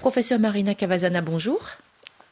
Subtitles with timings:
[0.00, 1.60] Professeur Marina Cavazana, bonjour.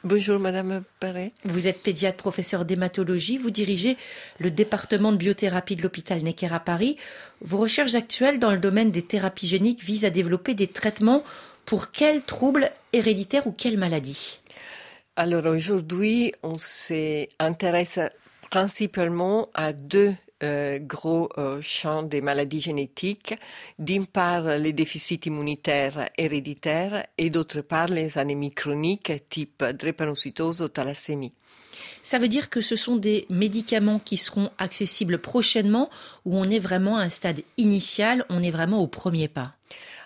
[0.03, 1.35] Bonjour Madame Paré.
[1.45, 3.99] Vous êtes pédiatre professeur d'hématologie, vous dirigez
[4.39, 6.97] le département de biothérapie de l'hôpital Necker à Paris.
[7.43, 11.23] Vos recherches actuelles dans le domaine des thérapies géniques visent à développer des traitements
[11.67, 14.39] pour quels troubles héréditaires ou quelles maladies?
[15.17, 18.01] Alors aujourd'hui, on s'intéresse
[18.51, 23.35] principalement à deux euh, gros euh, champ des maladies génétiques,
[23.79, 30.69] d'une part les déficits immunitaires héréditaires et d'autre part les anémies chroniques type drépanocytose ou
[30.69, 31.33] thalassémie.
[32.03, 35.91] Ça veut dire que ce sont des médicaments qui seront accessibles prochainement
[36.25, 39.58] ou on est vraiment à un stade initial, on est vraiment au premier pas?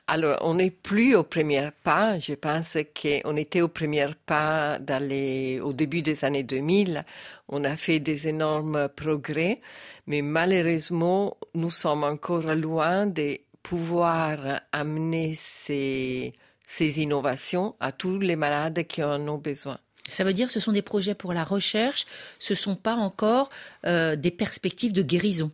[0.09, 2.19] Alors, on n'est plus au premier pas.
[2.19, 7.05] Je pense qu'on était au premier pas dans les, au début des années 2000.
[7.48, 9.61] On a fait des énormes progrès,
[10.06, 16.34] mais malheureusement, nous sommes encore loin de pouvoir amener ces,
[16.67, 19.79] ces innovations à tous les malades qui en ont besoin.
[20.09, 22.06] Ça veut dire que ce sont des projets pour la recherche,
[22.41, 23.51] ce ne sont pas encore
[23.86, 25.53] euh, des perspectives de guérison.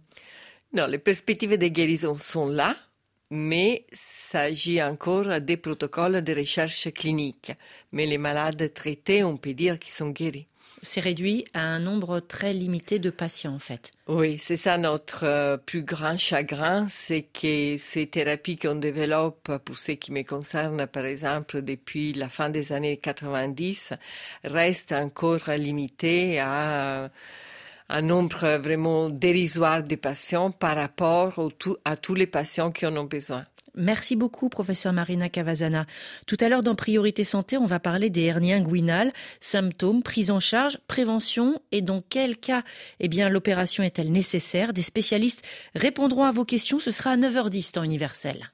[0.72, 2.76] Non, les perspectives de guérison sont là,
[3.30, 7.52] mais s'agit encore des protocoles de recherche clinique.
[7.92, 10.46] Mais les malades traités, on peut dire qu'ils sont guéris.
[10.82, 13.90] C'est réduit à un nombre très limité de patients, en fait.
[14.06, 19.76] Oui, c'est ça notre euh, plus grand chagrin, c'est que ces thérapies qu'on développe, pour
[19.76, 23.94] ce qui me concerne, par exemple, depuis la fin des années 90,
[24.44, 27.10] restent encore limitées à
[27.88, 31.50] un nombre vraiment dérisoire de patients par rapport
[31.84, 33.44] à tous les patients qui en ont besoin.
[33.74, 35.86] Merci beaucoup, professeur Marina Cavazana.
[36.26, 40.40] Tout à l'heure, dans Priorité Santé, on va parler des hernies inguinales, symptômes, prise en
[40.40, 42.64] charge, prévention et dans quel cas,
[42.98, 44.72] eh l'opération est-elle nécessaire?
[44.72, 45.44] Des spécialistes
[45.76, 46.80] répondront à vos questions.
[46.80, 48.50] Ce sera à 9h10 temps universel.